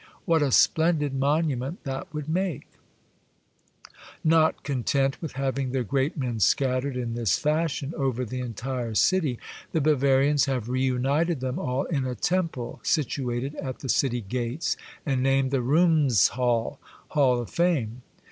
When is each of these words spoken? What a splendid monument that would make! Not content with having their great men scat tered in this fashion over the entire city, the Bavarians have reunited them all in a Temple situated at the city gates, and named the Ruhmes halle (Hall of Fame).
What 0.25 0.41
a 0.41 0.51
splendid 0.51 1.13
monument 1.13 1.83
that 1.83 2.11
would 2.11 2.27
make! 2.27 2.65
Not 4.23 4.63
content 4.63 5.21
with 5.21 5.33
having 5.33 5.69
their 5.73 5.83
great 5.83 6.17
men 6.17 6.39
scat 6.39 6.81
tered 6.81 6.95
in 6.95 7.13
this 7.13 7.37
fashion 7.37 7.93
over 7.95 8.25
the 8.25 8.39
entire 8.39 8.95
city, 8.95 9.37
the 9.73 9.79
Bavarians 9.79 10.45
have 10.45 10.69
reunited 10.69 11.39
them 11.39 11.59
all 11.59 11.83
in 11.83 12.05
a 12.07 12.15
Temple 12.15 12.79
situated 12.81 13.53
at 13.57 13.81
the 13.81 13.89
city 13.89 14.21
gates, 14.21 14.75
and 15.05 15.21
named 15.21 15.51
the 15.51 15.61
Ruhmes 15.61 16.29
halle 16.29 16.79
(Hall 17.09 17.39
of 17.39 17.51
Fame). 17.51 18.01